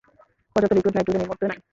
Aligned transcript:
পর্যাপ্ত 0.55 0.73
liquid 0.75 0.95
nitrogen 0.95 1.21
এই 1.21 1.27
মুহূর্তে 1.27 1.45
নেই। 1.47 1.59